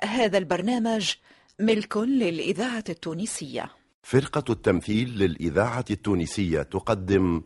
[0.00, 1.14] هذا البرنامج
[1.60, 3.70] ملك للإذاعة التونسية.
[4.02, 7.42] فرقة التمثيل للإذاعة التونسية تقدم.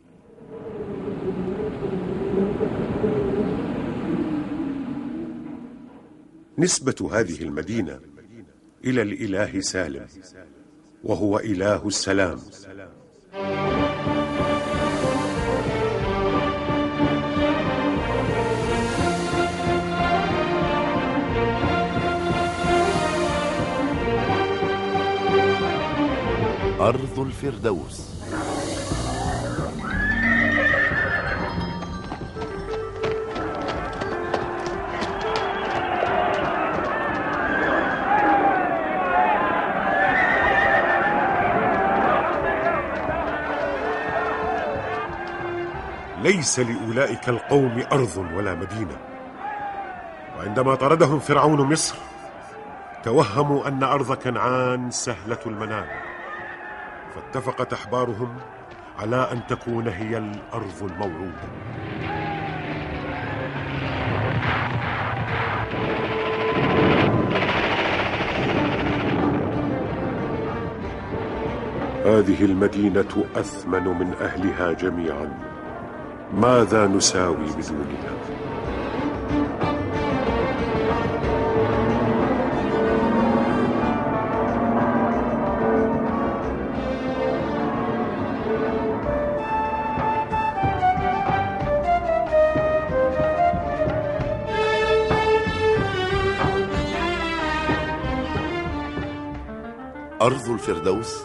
[6.57, 7.99] نسبة هذه المدينة
[8.85, 10.07] إلى الإله سالم
[11.03, 12.39] وهو إله السلام.
[26.81, 28.11] أرض الفردوس.
[46.21, 48.97] ليس لأولئك القوم أرض ولا مدينة.
[50.37, 51.95] وعندما طردهم فرعون مصر
[53.03, 56.10] توهموا أن أرض كنعان سهلة المنال
[57.15, 58.37] فاتفقت أحبارهم
[58.99, 61.47] على أن تكون هي الأرض الموعودة
[72.05, 75.37] هذه المدينة أثمن من أهلها جميعا
[76.33, 78.40] ماذا نساوي بدونها؟
[100.21, 101.23] أرض الفردوس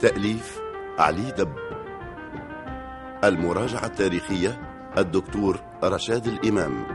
[0.00, 0.60] تأليف
[0.98, 1.56] علي دب.
[3.24, 4.60] المراجعة التاريخية
[4.98, 6.86] الدكتور رشاد الإمام.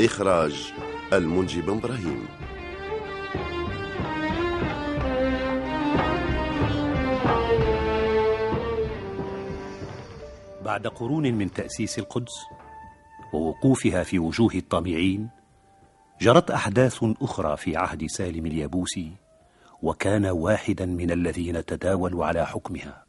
[0.00, 0.74] إخراج
[1.12, 2.28] المنجي بن إبراهيم.
[10.64, 12.32] بعد قرون من تأسيس القدس
[13.32, 15.28] ووقوفها في وجوه الطامعين
[16.20, 19.21] جرت أحداث أخرى في عهد سالم اليابوسي
[19.82, 23.02] وكان واحدا من الذين تداولوا على حكمها.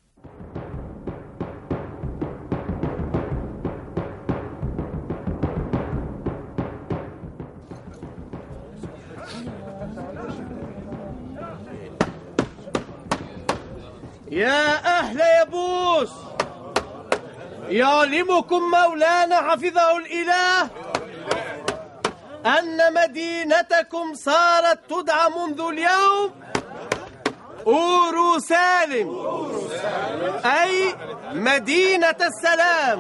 [14.32, 16.12] يا أهل يبوس
[17.70, 20.70] يعلمكم مولانا حفظه الإله
[22.46, 26.32] أن مدينتكم صارت تدعى منذ اليوم
[27.68, 29.10] أورو سالم.
[30.46, 30.96] أي
[31.34, 33.00] مدينة السلام.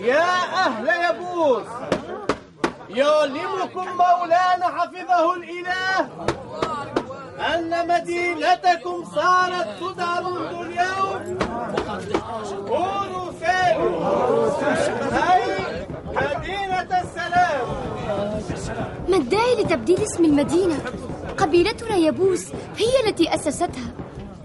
[0.00, 0.32] يا
[0.66, 1.66] أهل يبوس
[2.90, 6.08] يعلمكم مولانا حفظه الإله
[7.54, 11.38] أن مدينتكم صارت تدعى منذ اليوم.
[12.68, 13.94] أورو سالم.
[15.32, 15.42] أي
[16.06, 17.66] مدينة السلام.
[19.08, 20.76] ما الداعي لتبديل اسم المدينة؟
[21.38, 22.46] قبيلتنا يبوس
[22.76, 23.94] هي التي أسستها.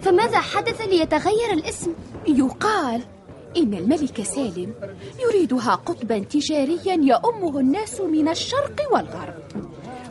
[0.01, 1.93] فماذا حدث ليتغير الاسم؟
[2.27, 3.01] يقال
[3.57, 4.73] إن الملك سالم
[5.19, 9.35] يريدها قطبا تجاريا يؤمه الناس من الشرق والغرب.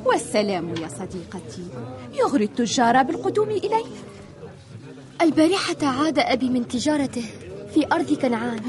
[0.05, 1.67] والسلام يا صديقتي.
[2.15, 3.85] يغري التجار بالقدوم إليه.
[5.21, 7.25] البارحة عاد أبي من تجارته
[7.75, 8.61] في أرض كنعان.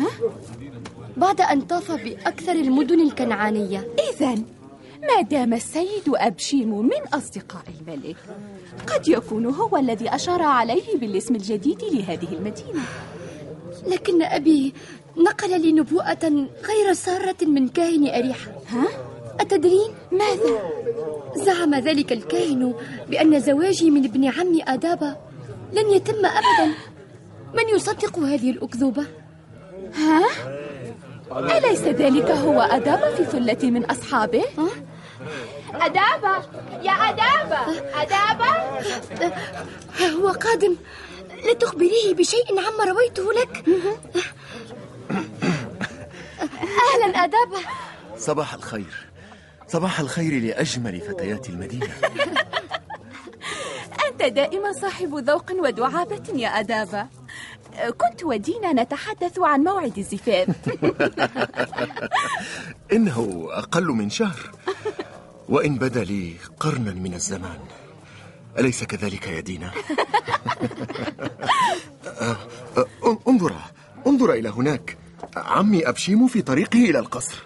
[1.17, 3.87] بعد أن طاف بأكثر المدن الكنعانية.
[4.13, 4.35] إذا
[5.01, 8.15] ما دام السيد أبشيم من أصدقاء الملك
[8.87, 12.81] قد يكون هو الذي أشار عليه بالاسم الجديد لهذه المدينة
[13.87, 14.73] لكن أبي
[15.17, 18.87] نقل لي نبوءة غير سارة من كاهن أريحة ها؟
[19.39, 20.59] أتدرين؟ ماذا؟
[21.35, 22.73] زعم ذلك الكاهن
[23.09, 25.15] بأن زواجي من ابن عمي آدابا
[25.73, 26.73] لن يتم أبدا
[27.53, 29.05] من يصدق هذه الأكذوبة؟
[29.95, 30.21] ها؟
[31.57, 34.43] أليس ذلك هو أداب في ثلة من أصحابه؟
[35.73, 36.35] أدابة.
[36.83, 37.81] يا أدابة.
[38.01, 38.51] أدابة.
[40.15, 40.75] هو قادم
[41.45, 43.63] لا تخبريه بشيء عما رويته لك.
[46.61, 47.59] أهلا أدابة.
[48.17, 49.07] صباح الخير.
[49.67, 51.89] صباح الخير لأجمل فتيات المدينة.
[54.07, 57.07] أنت دائما صاحب ذوق ودعابة يا أدابة.
[57.97, 60.47] كنت ودينا نتحدث عن موعد الزفاف
[62.93, 64.51] إنه أقل من شهر.
[65.49, 67.59] وإن بدا لي قرنا من الزمان.
[68.59, 69.71] أليس كذلك يا دينا؟
[73.27, 73.55] انظر
[74.07, 74.97] انظر إلى هناك.
[75.35, 77.45] عمي أبشيم في طريقه إلى القصر.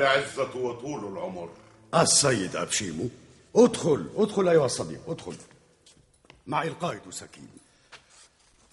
[0.00, 1.50] العزة وطول العمر.
[1.94, 3.08] السيد أبشيمو
[3.56, 5.34] ادخل ادخل أيها الصديق ادخل.
[6.46, 7.48] معي القائد سكين.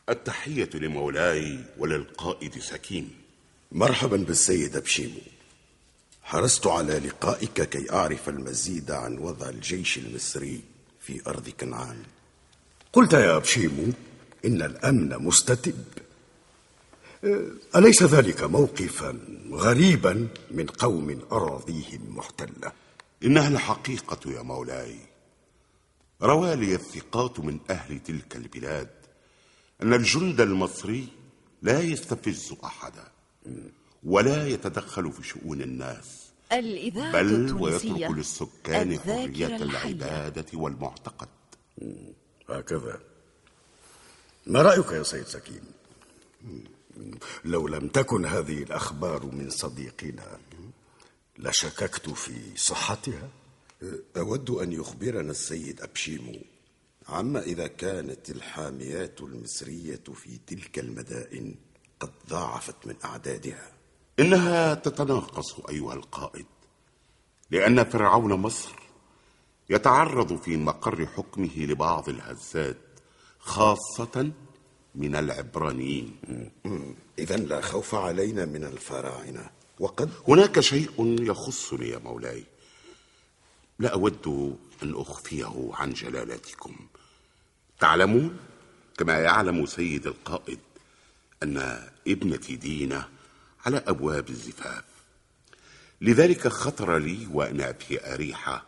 [0.10, 3.16] التحية لمولاي وللقائد سكين.
[3.72, 5.20] مرحبا بالسيد أبشيمو.
[6.24, 10.62] حرصت على لقائك كي أعرف المزيد عن وضع الجيش المصري
[11.02, 12.04] في أرض كنعان.
[12.94, 13.94] قلت يا أبشيمو
[14.46, 15.84] إن الأمن مستتب.
[17.76, 19.20] أليس ذلك موقفا
[19.52, 22.72] غريبا من قوم أراضيهم محتلة؟
[23.24, 25.00] إنها الحقيقة يا مولاي.
[26.22, 28.90] روى لي الثقات من أهل تلك البلاد
[29.82, 31.08] أن الجند المصري
[31.62, 33.08] لا يستفز أحدا
[34.04, 39.56] ولا يتدخل في شؤون الناس الإذاعة بل ويترك للسكان حرية.
[39.56, 41.28] العبادة والمعتقد.
[42.50, 43.00] هكذا.
[44.48, 45.62] ما رأيك يا سيد سكين؟
[47.46, 50.40] لو لم تكن هذه الأخبار من صديقنا
[51.40, 53.30] لشككت في صحتها.
[54.18, 56.40] أود أن يخبرنا السيد أبشيمو
[57.10, 61.56] عما إذا كانت الحاميات المصرية في تلك المدائن
[62.00, 63.72] قد ضاعفت من أعدادها.
[64.20, 66.46] إنها تتناقص أيها القائد
[67.52, 68.76] لأن فرعون مصر
[69.70, 72.78] يتعرض في مقر حكمه لبعض الهزات
[73.40, 74.32] خاصة
[74.98, 76.16] من العبرانيين.
[77.20, 79.50] إذا لا خوف علينا من الفراعنة.
[79.80, 82.44] وقد هناك شيء يخصني يا مولاي.
[83.80, 86.76] لا أود أن أخفيه عن جلالتكم
[87.80, 88.38] تعلمون
[88.98, 90.60] كما يعلم سيد القائد
[91.44, 93.08] أن ابنتي دينة
[93.66, 94.84] على أبواب الزفاف.
[96.02, 98.66] لذلك خطر لي وأنا في أريحة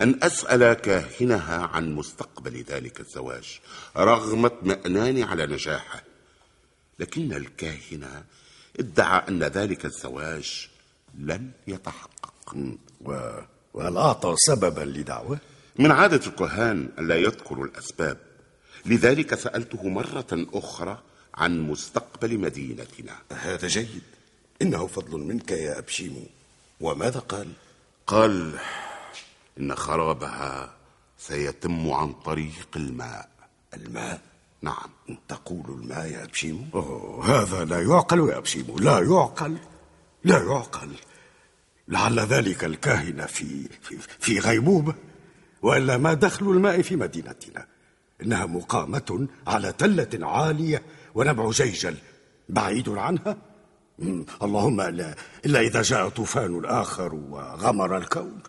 [0.00, 3.60] أن أسأل كاهنها عن مستقبل ذلك الزواج
[3.96, 6.02] رغم اطمئناني على نجاحه.
[6.98, 8.24] لكن الكاهن
[8.78, 10.68] ادعى أن ذلك الزواج
[11.18, 12.56] لن يتحقق.
[13.00, 13.30] و...
[13.74, 15.38] وهل أعطى سببا لدعوة؟
[15.78, 18.18] من عادة الكهان ألا يذكروا الأسباب.
[18.86, 21.02] لذلك سألته مرة أخرى
[21.34, 23.18] عن مستقبل مدينتنا.
[23.32, 24.02] هذا جيد.
[24.62, 26.26] إنه فضل منك يا أبشيمو.
[26.80, 27.48] وماذا قال؟
[28.06, 28.58] قال
[29.58, 30.74] إن خرابها
[31.18, 33.28] سيتم عن طريق الماء.
[33.74, 34.20] الماء؟
[34.62, 34.90] نعم.
[35.28, 39.58] تقول الماء يا أبشيمو؟ أوه هذا لا يعقل يا أبشيمو لا يعقل
[40.24, 40.90] لا يعقل.
[41.88, 44.94] لعل ذلك الكاهن في في, في غيبوبة
[45.62, 47.66] وإلا ما دخل الماء في مدينتنا.
[48.22, 50.82] إنها مقامة على تلة عالية
[51.14, 51.96] ونبع جيجل
[52.48, 53.36] بعيد عنها.
[54.42, 55.14] اللهم إلا,
[55.46, 58.42] إلا إذا جاء طوفان آخر وغمر الكون.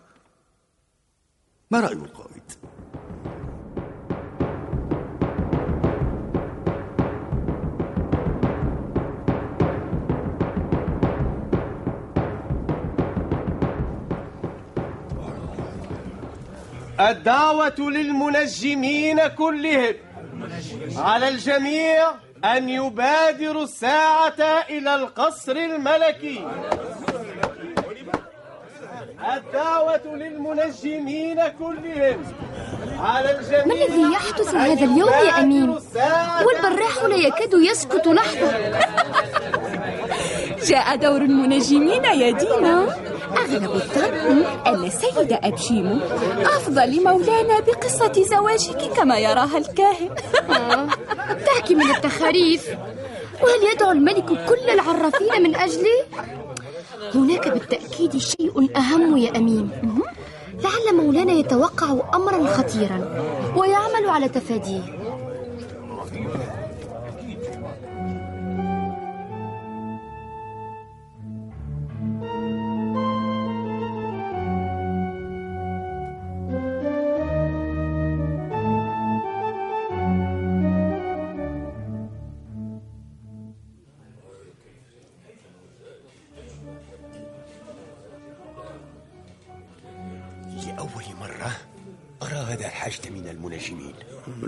[1.73, 2.43] ما رأي القائد؟
[16.99, 19.93] الدعوة للمنجمين كلهم
[20.97, 22.11] على الجميع
[22.45, 26.47] أن يبادروا الساعة إلى القصر الملكي
[29.23, 32.23] الدعوة للمنجمين كلهم.
[32.99, 35.69] على الجميع ما الذي يحدث هذا اليوم يا أمين؟
[36.45, 38.51] والبراح لا يكاد يسكت لحظة.
[40.69, 43.03] جاء دور المنجمين يا دينا.
[43.37, 45.99] أغلب الظن أن السيد أبشيمو
[46.45, 50.09] أفضى لمولانا بقصة زواجك كما يراها الكاهن.
[51.47, 52.69] تحكي من التخاريف.
[53.42, 56.03] وهل يدعو الملك كل العرافين من أجلي؟
[57.15, 59.69] هناك بالتأكيد شيء أهم يا أمين.
[60.63, 62.99] لعل مولانا يتوقع أمرا خطيرا
[63.57, 65.03] ويعمل على تفاديه.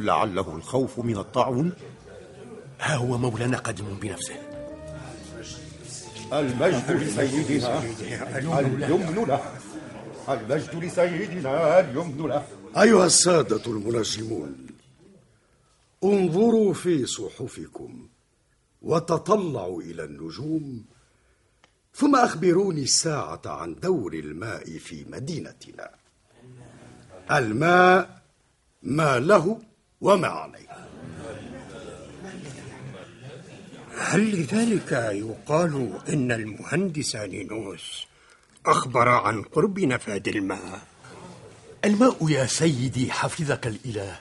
[0.05, 1.73] لعله الخوف من الطاعون.
[2.79, 4.35] ها هو مولانا قادم بنفسه.
[6.33, 7.79] المجد لسيدنا
[8.37, 9.41] اليمن له.
[10.29, 12.45] المجد لسيدنا اليمن له.
[12.77, 14.67] أيها السادة المنجمون
[16.03, 18.07] انظروا في صحفكم
[18.81, 20.85] وتطلعوا إلى النجوم
[21.93, 25.89] ثم أخبروني الساعة عن دور الماء في مدينتنا.
[27.31, 28.21] الماء
[28.83, 29.59] ما له
[30.01, 30.67] وما عليه
[33.97, 38.05] هل لذلك يقال إن المهندس نينوس
[38.65, 40.81] أخبر عن قرب نفاد الماء؟
[41.85, 44.19] الماء يا سيدي حفظك الإله.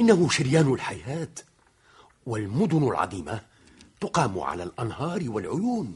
[0.00, 1.28] إنه شريان الحياة
[2.26, 3.40] والمدن العظيمة
[4.00, 5.94] تقام على الأنهار والعيون.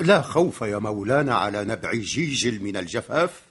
[0.00, 3.42] لا خوف يا مولانا على نبع جيجل من الجفاف.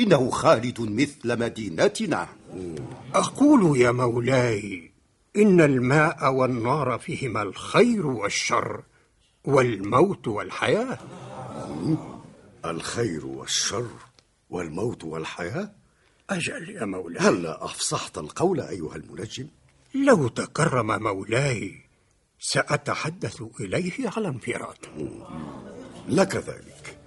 [0.00, 2.28] إنه خالد مثل مدينتنا.
[3.14, 4.92] أقول يا مولاي
[5.36, 8.82] إن الماء والنار فيهما الخير والشر
[9.44, 10.98] والموت والحياة.
[12.64, 13.90] الخير والشر
[14.50, 15.72] والموت والحياة؟
[16.30, 17.22] أجل يا مولاي.
[17.26, 19.46] هلا أفصحت القول أيها المنجم؟
[19.94, 21.74] لو تكرم مولاي
[22.40, 24.76] سأتحدث إليه على انفراد.
[26.08, 26.98] لك ذلك.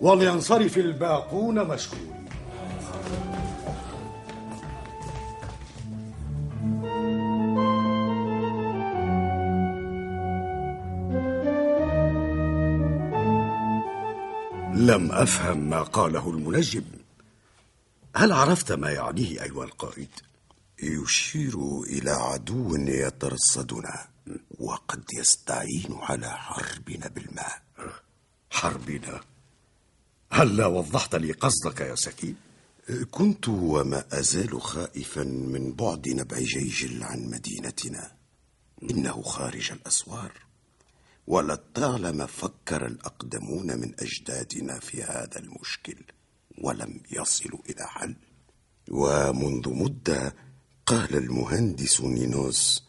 [0.00, 2.19] ولينصرف الباقون مشكورين
[14.80, 16.84] لم أفهم ما قاله المنجم.
[18.16, 20.08] هل عرفت ما يعنيه أيها القائد؟
[20.82, 24.08] يشير إلى عدو يترصدنا
[24.58, 27.62] وقد يستعين على حربنا بالماء.
[28.50, 29.20] حربنا؟
[30.32, 32.36] هلا وضحت لي قصدك يا سكين
[33.10, 38.12] كنت وما أزال خائفا من بعد نبع جيجل عن مدينتنا.
[38.90, 40.32] إنه خارج الأسوار.
[41.26, 45.96] ولطالما فكر الأقدمون من أجدادنا في هذا المشكل
[46.58, 48.14] ولم يصلوا إلى حل.
[48.90, 50.34] ومنذ مدة
[50.86, 52.84] قال المهندس نينوس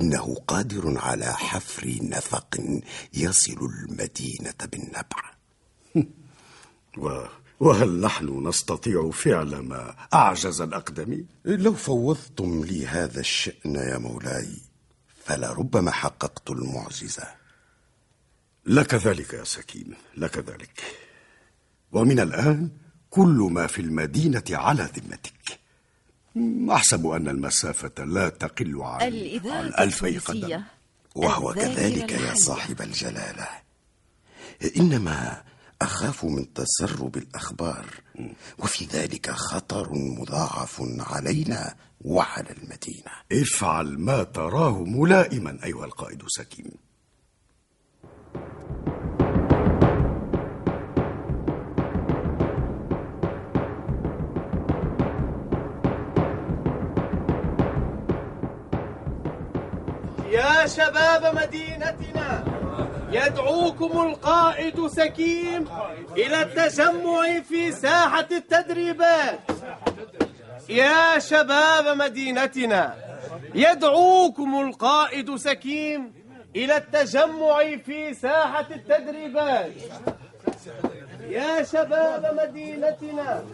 [0.00, 2.56] إنه قادر على حفر نفق
[3.14, 5.34] يصل المدينة بالنبع.
[6.98, 7.26] و...
[7.60, 14.48] وهل نحن نستطيع فعل ما أعجز الأقدمين؟ لو فوضتم لي هذا الشأن يا مولاي
[15.24, 17.41] فلربما حققت المعجزة.
[18.66, 20.82] لك ذلك يا سكين لك ذلك.
[21.92, 22.70] ومن الآن
[23.10, 25.60] كل ما في المدينة على ذمتك.
[26.70, 29.02] أحسب أن المسافة لا تقل عن,
[29.44, 30.62] عن ألفي قدم.
[31.14, 33.48] وهو كذلك يا صاحب الجلالة.
[34.76, 35.42] إنما
[35.82, 37.86] أخاف من تسرب الأخبار.
[38.58, 43.12] وفي ذلك خطر مضاعف علينا وعلى المدينة.
[43.32, 46.91] افعل ما تراه ملائما أيها القائد سكين.
[60.32, 62.44] يا شباب مدينتنا
[63.12, 65.68] يدعوكم القائد سكيم
[66.16, 69.40] إلى التجمع في ساحة التدريبات.
[70.68, 72.94] يا شباب مدينتنا
[73.54, 76.12] يدعوكم القائد سكيم
[76.56, 79.72] إلى التجمع في ساحة التدريبات.
[81.28, 83.44] يا شباب مدينتنا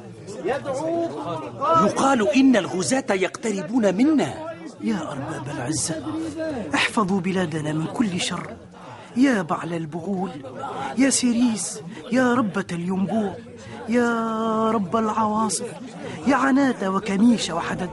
[0.44, 4.57] يدعوكم القائد يقال إن الغزاة يقتربون منا.
[4.80, 6.04] يا أرباب العزة
[6.74, 8.50] احفظوا بلادنا من كل شر.
[9.16, 10.30] يا بعل البغول
[10.98, 11.80] يا سيريس
[12.12, 13.34] يا ربة الينبوع
[13.88, 15.66] يا رب العواصف
[16.26, 17.90] يا عناتة وكميشة وحدد.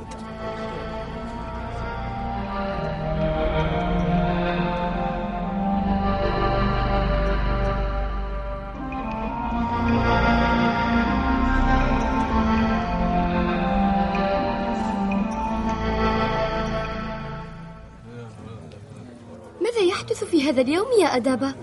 [20.56, 21.56] هذا اليوم يا أدابة؟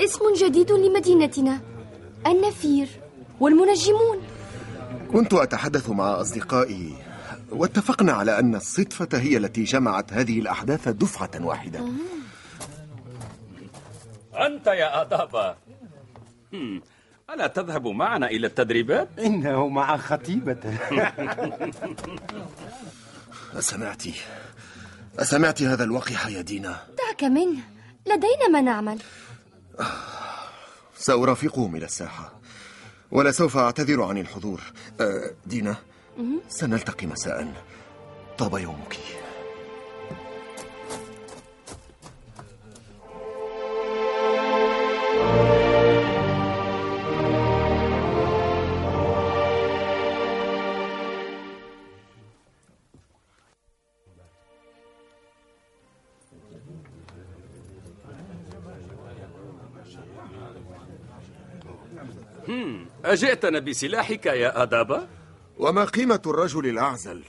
[0.00, 1.60] اسم جديد لمدينتنا.
[2.26, 2.88] النفير
[3.40, 4.18] والمنجمون.
[5.12, 6.94] كنت أتحدث مع أصدقائي
[7.50, 11.80] واتفقنا على أن الصدفة هي التي جمعت هذه الأحداث دفعة واحدة.
[14.34, 15.54] أنت يا أدابة.
[17.30, 20.78] ألا تذهب معنا إلى التدريبات؟ إنه مع خطيبته
[23.58, 24.02] أسمعت
[25.18, 26.76] أسمعت هذا الوقح يا دينا.
[26.98, 27.79] دعك منه.
[28.06, 28.98] لدينا ما نعمل.
[30.96, 32.40] سأرافقهم إلى الساحة
[33.10, 34.60] ولسوف أعتذر عن الحضور.
[35.00, 35.76] أه، دينا.
[36.48, 37.64] سنلتقي مساء.
[38.38, 38.96] طاب يومك.
[63.04, 65.06] أجئتنا بسلاحك يا أدابة؟
[65.58, 67.22] وما قيمة الرجل الأعزل؟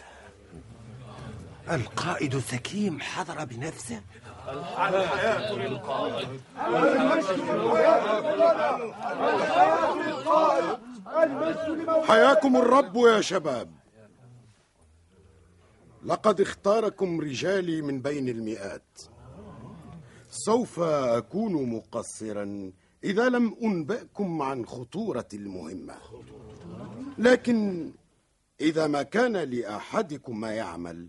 [1.71, 4.01] القائد الثكيم حضر بنفسه
[4.49, 6.41] الحياة للقائد
[12.07, 13.71] حياكم الرب يا شباب
[16.05, 19.01] لقد اختاركم رجالي من بين المئات
[20.31, 22.71] سوف أكون مقصرا
[23.03, 25.95] إذا لم أنبئكم عن خطورة المهمة
[27.17, 27.91] لكن
[28.61, 31.07] إذا ما كان لأحدكم ما يعمل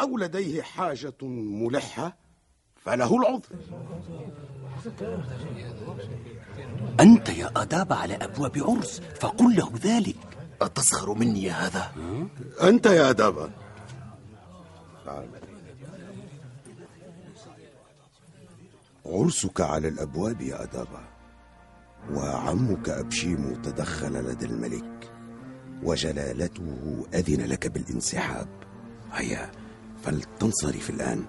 [0.00, 2.16] أو لديه حاجة ملحة
[2.76, 3.46] فله العذر
[7.00, 10.16] أنت يا أداب على أبواب عرس فقل له ذلك
[10.62, 11.92] أتسخر مني يا هذا؟
[12.62, 13.10] أنت يا
[15.04, 15.28] تعال.
[19.06, 21.15] عرسك على الأبواب يا أدابا
[22.14, 25.10] وعمك أبشيم تدخل لدى الملك
[25.82, 28.48] وجلالته أذن لك بالانسحاب.
[29.12, 29.50] هيا
[30.02, 31.24] فلتنصرف الآن.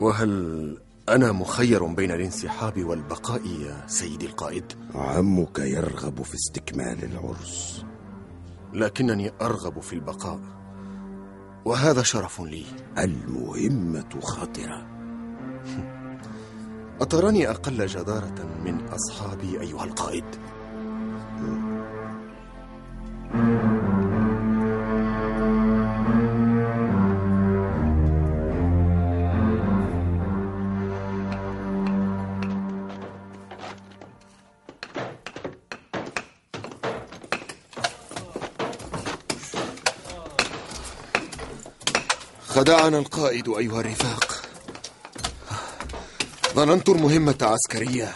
[0.00, 0.78] وهل
[1.08, 4.64] أنا مخير بين الانسحاب والبقاء يا سيدي القائد؟
[4.94, 7.84] عمك يرغب في استكمال العرس.
[8.72, 10.40] لكنني أرغب في البقاء
[11.64, 12.64] وهذا شرف لي.
[12.98, 14.86] المهمة خطرة
[17.00, 20.24] أتراني أقل جدارة من أصحابي أيها القائد؟
[42.48, 44.37] خدعنا القائد أيها الرفاق
[46.58, 48.14] ظننت المهمة عسكرية.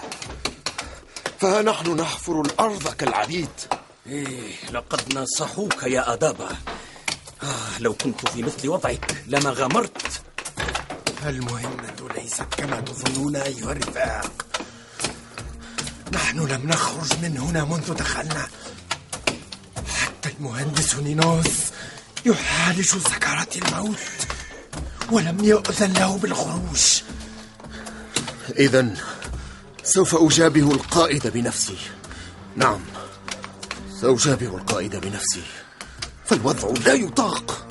[1.40, 3.48] فها نحن نحفر الأرض كالعبيد.
[4.06, 6.48] إيه لقد نصحوك يا أدابا.
[7.42, 10.22] آه لو كنت في مثل وضعك لما غامرت.
[11.26, 14.46] المهمة ليست كما تظنون أيها الرفاق.
[16.12, 18.48] نحن لم نخرج من هنا منذ دخلنا.
[19.76, 21.46] حتى المهندس نينوس
[22.26, 23.98] يعالج سكرات الموت
[25.10, 27.02] ولم يؤذن له بالخروج.
[28.50, 28.94] إذا
[29.84, 31.76] سوف أجابه القائد بنفسي.
[32.56, 32.80] نعم
[34.00, 35.42] سأجابه القائد بنفسي.
[36.24, 37.68] فالوضع لا يطاق.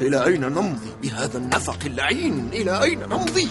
[0.00, 3.48] إلى أين نمضي بهذا النفق اللعين؟ إلى أين نمضي؟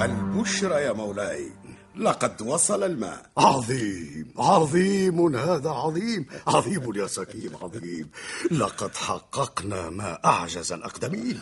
[0.00, 1.52] البشرى يا مولاي.
[1.96, 3.30] لقد وصل الماء.
[3.38, 6.26] عظيم عظيم هذا عظيم.
[6.46, 8.10] عظيم يا سكيم عظيم.
[8.50, 11.40] لقد حققنا ما أعجز الأقدمين.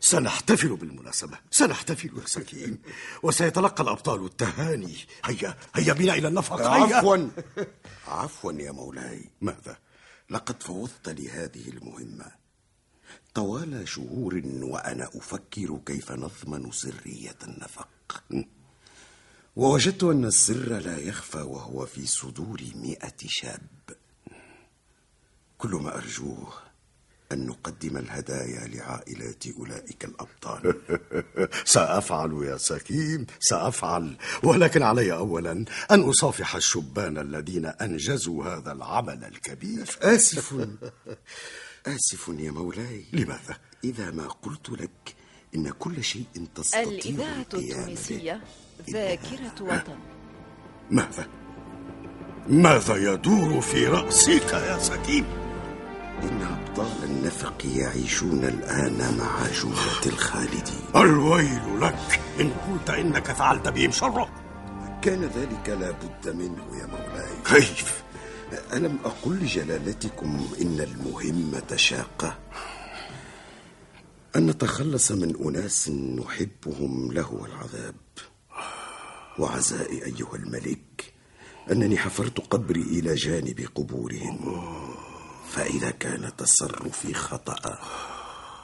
[0.00, 1.38] سنحتفل بالمناسبة.
[1.50, 2.78] سنحتفل يا سكيم.
[3.22, 4.96] وسيتلقى الأبطال التهاني.
[5.24, 6.60] هيا هيا بنا إلى النفق.
[6.60, 6.96] هيا.
[6.96, 7.28] عفوا.
[8.08, 9.30] عفوا يا مولاي.
[9.40, 9.76] ماذا؟
[10.30, 12.40] لقد فوضت لي هذه المهمة
[13.34, 17.88] طوال شهور وأنا أفكر كيف نضمن سرية النفق.
[19.56, 23.60] ووجدت أن السر لا يخفى وهو في صدور مئة شاب.
[25.58, 26.52] كل ما أرجوه
[27.32, 30.74] أن نقدم الهدايا لعائلات أولئك الأبطال.
[31.64, 34.16] سأفعل يا سكيم سأفعل.
[34.42, 39.98] ولكن علي أولا أن أصافح الشبان الذين أنجزوا هذا العمل الكبير.
[40.02, 40.54] آسف.
[41.86, 43.04] آسف يا مولاي.
[43.12, 45.14] لماذا؟ إذا ما قلت لك
[45.54, 47.92] إن كل شيء تستطيع الإذاعة القيام به.
[47.92, 48.40] التونسية.
[48.90, 49.98] ذاكرة وطن.
[50.90, 51.26] ماذا؟
[52.48, 55.24] ماذا يدور في رأسك يا سكيم؟
[56.22, 62.20] إن أبطال النفق يعيشون الآن مع جملة الخالدين الويل لك.
[62.40, 64.30] إن قلت إنك فعلت بهم شره
[65.02, 67.30] كان ذلك لا بد منه يا مولاي.
[67.44, 68.02] كيف؟
[68.72, 72.38] ألم أقل لجلالتكم إن المهمة شاقة
[74.36, 77.94] أن نتخلص من أناس نحبهم له العذاب.
[79.40, 81.14] وعزائي أيها الملك
[81.70, 84.38] أنني حفرت قبري إلى جانب قبورهم.
[85.50, 87.78] فإذا كان تصرفي خطأ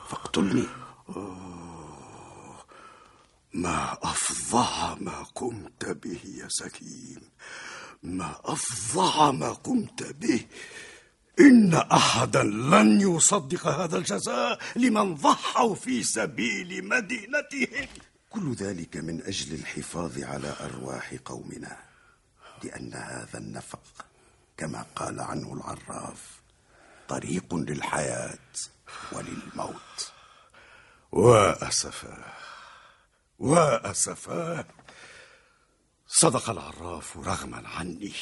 [0.08, 0.66] فاقتلني.
[3.54, 7.20] ما أفظع ما قمت به يا سكيم
[8.02, 10.46] ما أفظع ما قمت به.
[11.40, 17.88] إن أحدا لن يصدق هذا الجزاء لمن ضحوا في سبيل مدينتهم.
[18.36, 21.76] كل ذلك من أجل الحفاظ على أرواح قومنا
[22.64, 24.06] لأن هذا النفق
[24.56, 26.40] كما قال عنه العراف
[27.08, 28.38] طريق للحياة
[29.12, 30.12] وللموت.
[31.12, 32.34] وأسفا
[33.38, 34.64] وأسفا
[36.06, 38.14] صدق العراف رغما عني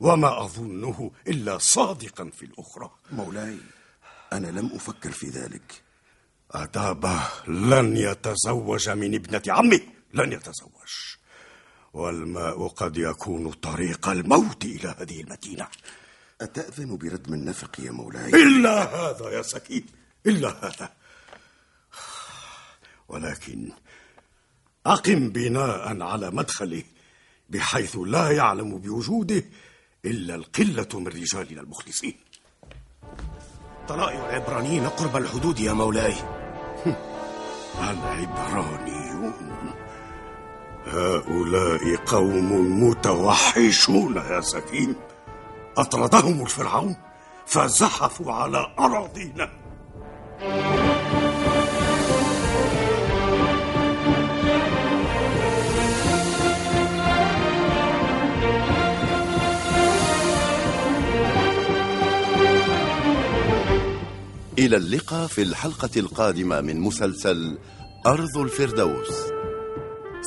[0.00, 2.90] وما أظنه إلا صادقا في الأخرى.
[3.12, 3.58] مولاي
[4.32, 5.82] أنا لم أفكر في ذلك.
[6.50, 9.80] أدابة لن يتزوج من ابنة عمي.
[10.14, 10.70] لن يتزوج.
[11.92, 15.68] والماء قد يكون طريق الموت إلى هذه المدينة.
[16.40, 19.86] أتأذن بردم النفق يا مولاي؟ إلا هذا يا سكين.
[20.26, 20.92] إلا هذا.
[23.08, 23.72] ولكن
[24.86, 26.82] أقم بناء على مدخله
[27.48, 29.44] بحيث لا يعلم بوجوده
[30.04, 32.16] إلا القلة من رجالنا المخلصين.
[33.88, 36.39] طلائع العبرانيين قرب الحدود يا مولاي.
[37.78, 39.32] العبرانيون.
[40.86, 44.94] هؤلاء قوم متوحشون يا سكين
[45.76, 46.96] أطردهم الفرعون
[47.46, 49.50] فزحفوا على أراضينا.
[64.60, 67.58] إلى اللقاء في الحلقة القادمة من مسلسل
[68.06, 69.08] أرض الفردوس.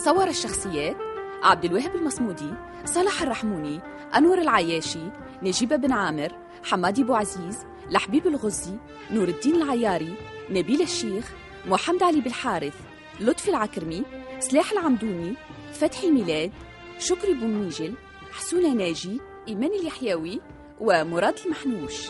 [0.06, 0.96] صور الشخصيات
[1.44, 2.54] عبد الوهاب المصمودي
[2.86, 3.80] صالح الرحموني
[4.16, 5.00] أنور العياشي
[5.44, 6.32] نجيبة بن عامر
[6.64, 7.58] حمادي بو عزيز
[7.90, 8.72] لحبيب الغزي
[9.12, 10.14] نور الدين العياري
[10.50, 11.32] نبيل الشيخ
[11.66, 12.76] محمد علي بالحارث
[13.20, 14.04] لطفي العكرمي
[14.40, 15.34] سلاح العمدوني
[15.74, 16.52] فتحي ميلاد
[17.00, 17.94] شكري بومنيجل
[18.32, 20.42] حسونة ناجي إيمان اليحيوي
[20.80, 22.08] ومراد المحنوش.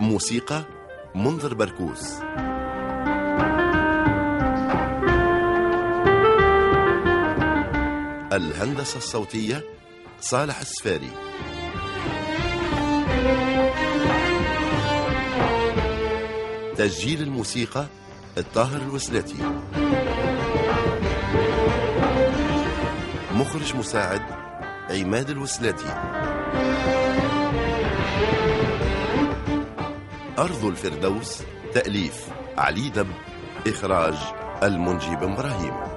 [0.00, 0.64] موسيقى
[1.14, 2.14] منذر بركوس.
[8.32, 9.64] الهندسة الصوتية
[10.20, 11.10] صالح السفاري.
[16.76, 17.86] تسجيل الموسيقى
[18.38, 19.36] الطاهر الوسلاتي.
[23.46, 24.22] مخرج مساعد
[24.90, 25.88] عماد الوسلاتي.
[30.38, 31.42] أرض الفردوس
[31.74, 32.26] تأليف
[32.58, 33.06] علي دب
[33.66, 34.14] إخراج
[34.62, 35.95] المنجي بن إبراهيم.